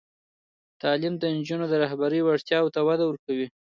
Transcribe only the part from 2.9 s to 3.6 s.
ورکوي.